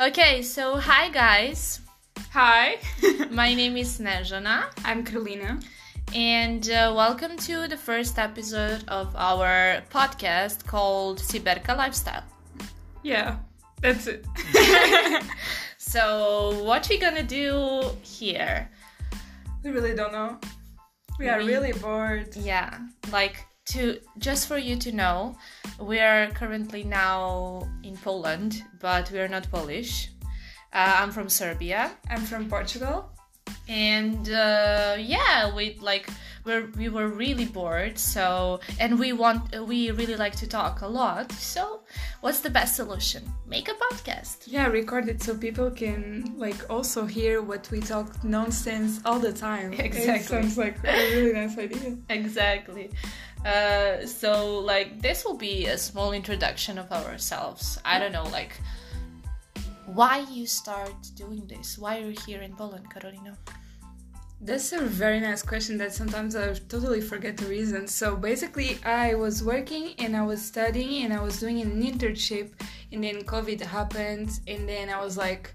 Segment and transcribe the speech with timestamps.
[0.00, 1.80] Okay, so hi guys.
[2.32, 2.78] Hi,
[3.30, 5.62] My name is Snezhana I'm Karolina.
[6.14, 12.22] and uh, welcome to the first episode of our podcast called Siberka Lifestyle.
[13.02, 13.36] Yeah,
[13.80, 14.24] that's it.
[15.78, 18.68] So, what we gonna do here?
[19.64, 20.38] we really don't know.
[21.18, 22.36] We are We- really bored.
[22.36, 22.78] Yeah,
[23.10, 25.36] like to just for you to know,
[25.80, 30.10] we are currently now in Poland, but we are not Polish.
[30.72, 31.92] Uh, I'm from Serbia.
[32.10, 33.10] I'm from Portugal.
[33.68, 36.08] And uh, yeah we like
[36.44, 40.86] we're, we were really bored so and we want we really like to talk a
[40.86, 41.80] lot so
[42.22, 47.04] what's the best solution make a podcast Yeah, record it so people can like also
[47.04, 49.72] hear what we talk nonsense all the time.
[49.74, 50.14] Exactly.
[50.14, 51.96] It sounds like a really nice idea.
[52.08, 52.90] exactly
[53.44, 58.52] uh, so like this will be a small introduction of ourselves i don't know like
[59.98, 63.32] why you start doing this why are you're here in poland carolina
[64.40, 67.88] That's a very nice question that sometimes I totally forget the reason.
[67.88, 72.52] So basically, I was working and I was studying and I was doing an internship,
[72.92, 75.52] and then COVID happened, and then I was like,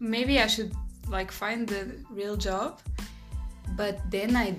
[0.00, 0.72] maybe I should
[1.06, 2.80] like find the real job.
[3.76, 4.56] But then I,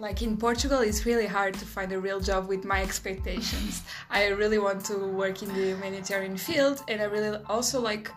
[0.00, 3.82] like in Portugal, it's really hard to find a real job with my expectations.
[4.10, 8.10] I really want to work in the humanitarian field, and I really also like.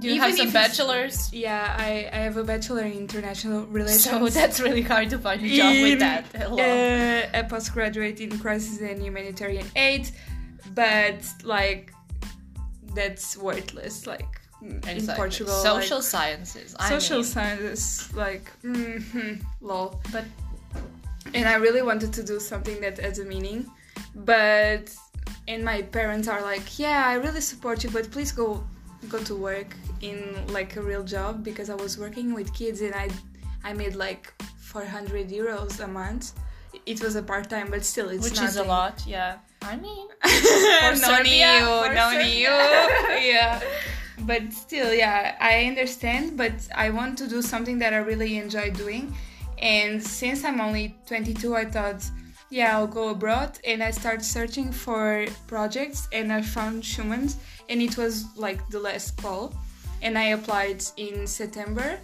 [0.00, 4.04] Do you Even have some bachelors Yeah, I, I have a bachelor in international relations.
[4.04, 6.56] so that's really hard to find a job with that Hello.
[6.62, 10.04] Uh, a postgraduate in crisis and humanitarian aid,
[10.74, 11.92] but like
[12.94, 14.06] that's worthless.
[14.06, 15.14] Like in Exactly.
[15.16, 16.74] Portugal, social like, sciences.
[16.78, 20.00] I social mean, sciences, like mhm, lol.
[20.12, 20.24] but
[21.34, 23.60] And I really wanted to do something that has a meaning,
[24.14, 24.84] but
[25.48, 28.62] and my parents are like, yeah, I really support you, but please go
[29.08, 30.18] go to work in
[30.48, 33.08] like a real job because I was working with kids and I
[33.64, 36.32] I made like 400 euros a month.
[36.86, 39.02] It was a part time, but still, it's which is a lot.
[39.06, 41.16] Yeah, I mean, no
[41.82, 42.48] for no new.
[43.32, 43.60] yeah.
[44.20, 48.70] But still, yeah, I understand, but I want to do something that I really enjoy
[48.70, 49.14] doing.
[49.58, 52.02] And since I'm only 22, I thought,
[52.50, 53.58] yeah, I'll go abroad.
[53.64, 57.36] And I started searching for projects and I found Schumann's,
[57.68, 59.54] and it was like the last call.
[60.02, 61.98] And I applied in September.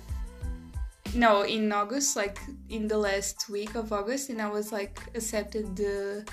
[1.15, 5.75] No, in August, like in the last week of August, and I was like accepted
[5.77, 6.27] the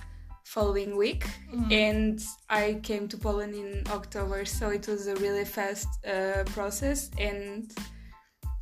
[0.43, 1.25] following week
[1.71, 7.09] and I came to Poland in October, so it was a really fast uh, process
[7.17, 7.71] and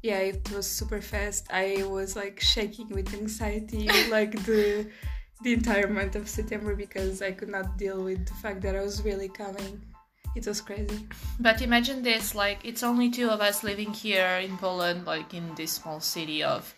[0.01, 1.47] yeah, it was super fast.
[1.51, 4.87] I was like shaking with anxiety like the
[5.43, 8.81] the entire month of September because I could not deal with the fact that I
[8.81, 9.81] was really coming.
[10.35, 11.07] It was crazy.
[11.39, 15.53] but imagine this: like, it's only two of us living here in Poland, like in
[15.55, 16.73] this small city of,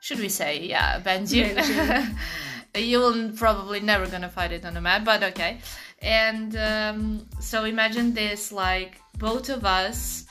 [0.00, 1.00] should we say, yeah.
[1.00, 2.16] Będzin.
[2.74, 5.58] you will probably never gonna find it on a map, but okay.
[6.00, 10.24] And um, so imagine this: like, both of us.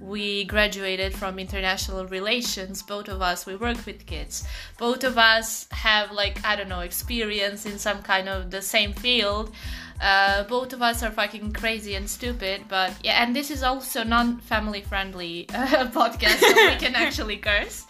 [0.00, 2.82] We graduated from international relations.
[2.82, 4.44] Both of us, we work with kids.
[4.78, 8.92] Both of us have, like, I don't know, experience in some kind of the same
[8.94, 9.52] field.
[10.00, 14.02] Uh, both of us are fucking crazy and stupid, but yeah, and this is also
[14.02, 17.86] non-family friendly uh, podcast, so we can actually curse.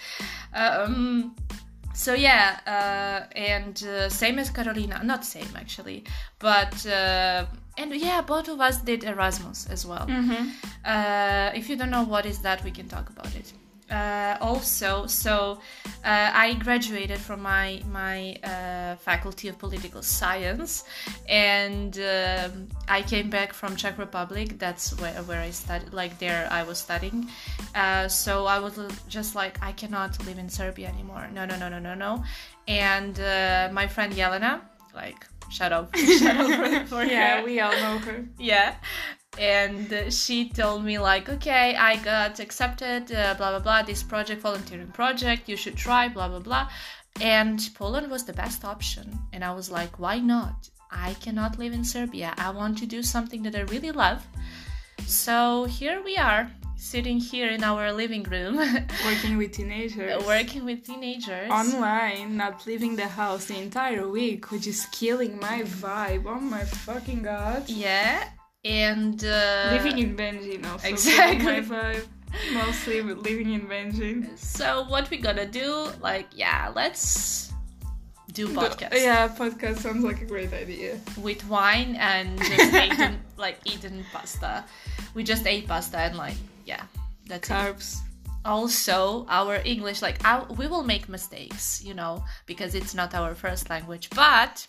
[0.52, 1.36] Um,
[1.94, 6.04] so yeah, uh, and uh, same as Carolina, not same actually,
[6.38, 7.46] but uh,
[7.76, 10.06] and yeah, both of us did Erasmus as well.
[10.84, 13.52] Uh, if you don't know what is that, we can talk about it.
[13.90, 15.58] Uh, also, so
[16.04, 20.84] uh, I graduated from my my uh, faculty of political science,
[21.28, 24.58] and um, I came back from Czech Republic.
[24.58, 25.92] That's where where I studied.
[25.92, 27.28] Like there, I was studying.
[27.74, 28.78] Uh, so I was
[29.08, 31.28] just like, I cannot live in Serbia anymore.
[31.32, 32.24] No, no, no, no, no, no.
[32.68, 34.60] And uh, my friend Yelena,
[34.94, 38.24] like, shout out, shout out for, for Yeah, her we all know her.
[38.38, 38.74] yeah
[39.38, 44.42] and she told me like okay i got accepted uh, blah blah blah this project
[44.42, 46.68] volunteering project you should try blah blah blah.
[47.20, 49.18] And poland was the best option.
[49.32, 50.68] And i was like why not?
[50.90, 52.34] I cannot live in serbia.
[52.38, 54.26] I want to do something that i really love.
[55.06, 58.56] So here we are sitting here in our living room.
[59.04, 60.24] Working with teenagers.
[60.26, 61.50] working with teenagers.
[61.50, 66.24] Online, not leaving the house the entire week, which is killing my vibe.
[66.26, 67.68] Oh my fucking god.
[67.68, 68.24] yeah
[68.64, 70.88] and uh, living in Będzin also.
[70.88, 71.60] exactly.
[71.62, 72.06] vibe.
[72.52, 74.38] Mostly living in Będzin.
[74.38, 75.88] So what we gonna do?
[76.00, 77.52] Like, yeah, let's
[78.32, 81.00] do podcast Yeah, podcast sounds like a great idea.
[81.18, 84.64] with wine and just eating like eating pasta.
[85.14, 86.36] We just ate pasta and like
[86.66, 86.84] yeah,
[87.26, 87.52] that's it.
[87.52, 87.98] Carbs.
[88.44, 93.34] also our english like our, we will make mistakes you know because it's not our
[93.34, 94.66] first language but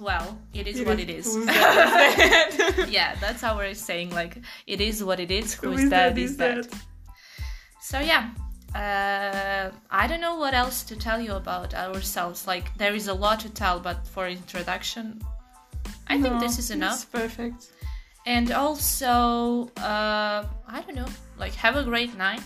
[0.00, 2.52] well it is what it is Who's that?
[2.52, 2.88] Who's that?
[2.90, 6.14] yeah that's our saying like it is what it is who Who is is that
[6.14, 6.20] that?
[6.20, 6.80] is Is that that?
[7.80, 8.30] so yeah
[8.74, 12.46] uh, I don't know what else to tell you about ourselves.
[12.46, 15.22] Like there is a lot to tell, but for introduction,
[16.06, 16.96] I think this is enough.
[16.96, 17.70] It's perfect.
[18.26, 21.06] And also, uh, I don't know,
[21.38, 22.42] like have a great night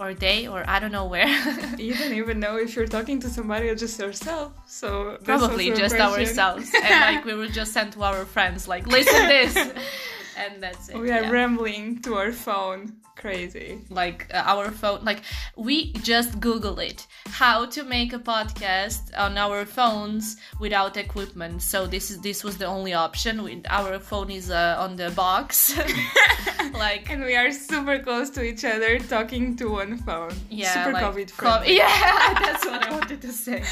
[0.00, 1.28] or day or I don't know where.
[1.78, 4.52] You don't even know if you're talking to somebody or just yourself.
[4.66, 6.70] So Probably just ourselves.
[6.74, 9.54] and like we will just send to our friends, like listen this,
[10.42, 10.96] and that's it.
[10.98, 11.30] we are yeah.
[11.30, 12.96] rambling to our phone.
[13.16, 13.78] Crazy.
[13.90, 15.20] like uh, our phone like
[15.54, 21.86] we just google it how to make a podcast on our phones without equipment so
[21.86, 25.76] this is this was the only option we, our phone is uh, on the box
[26.84, 30.32] like And we are super close to each other talking to one phone.
[30.48, 31.76] yeah Super like, COVID co- friendly.
[31.82, 33.62] yeah that's what i wanted to say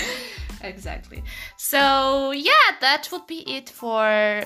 [0.60, 1.22] exactly
[1.56, 4.42] so yeah that would be it for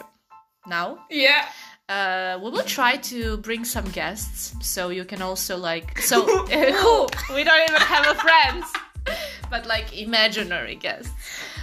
[0.66, 1.46] now Yeah.
[1.92, 3.18] Uh, we will try to
[3.48, 6.16] bring some guests so you can also like so
[7.36, 8.66] we don't even have a friends
[9.52, 11.12] but like imaginary guests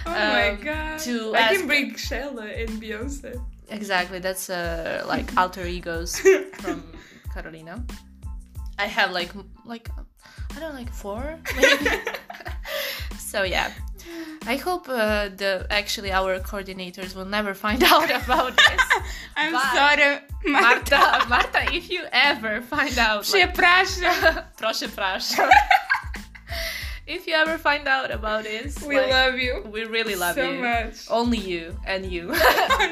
[0.06, 0.98] Oh my Um, god.
[1.06, 3.32] to I can bring Shella and Beyonce.
[3.78, 6.10] exactly that's uh, like alter egos
[6.62, 6.78] from
[7.34, 7.74] carolina
[8.84, 9.30] i have like
[9.72, 9.86] like
[10.54, 11.22] i don't know like four
[11.56, 11.86] maybe
[13.30, 13.70] so yeah
[14.46, 18.82] i hope uh, the actually our coordinators will never find out about this
[19.36, 19.72] I'm Bye.
[19.74, 20.18] sorry.
[20.52, 24.34] Marta, Marta, if you ever find out, Przepraszam.
[24.56, 25.48] proszę, proszę.
[27.06, 30.42] if you ever find out about this, We like, love you we really love so
[30.50, 30.60] you.
[30.60, 31.08] much.
[31.10, 32.26] Only you and you.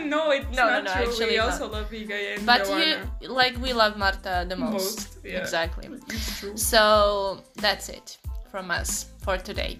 [0.06, 1.02] no, it's No, no, not no, true.
[1.04, 1.46] actually we not.
[1.52, 3.10] also love Iga and but Joanna.
[3.20, 4.72] you, like, we love Marta the most.
[4.72, 5.38] Most, yeah.
[5.40, 5.88] Exactly.
[6.08, 6.56] It's true.
[6.56, 8.18] So that's it
[8.50, 9.78] from us for today.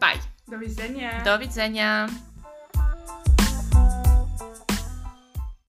[0.00, 0.20] Bye.
[0.46, 1.26] Dovidenia.
[1.26, 2.06] Dovidenia.